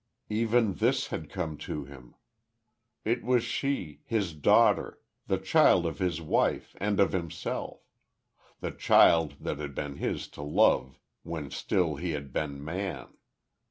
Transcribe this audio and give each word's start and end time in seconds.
Even 0.31 0.73
this 0.73 1.09
had 1.09 1.29
come 1.29 1.57
to 1.57 1.85
him! 1.85 2.15
It 3.05 3.23
was 3.23 3.43
she 3.43 4.01
his 4.03 4.33
daughter 4.33 4.99
the 5.27 5.37
child 5.37 5.85
of 5.85 5.99
his 5.99 6.19
wife, 6.19 6.75
and 6.79 6.99
of 6.99 7.11
himself 7.11 7.81
the 8.61 8.71
child 8.71 9.35
that 9.41 9.59
had 9.59 9.75
been 9.75 9.97
his 9.97 10.27
to 10.29 10.41
love 10.41 10.97
when 11.21 11.51
still 11.51 11.97
he 11.97 12.13
had 12.13 12.33
been 12.33 12.65
man. 12.65 13.15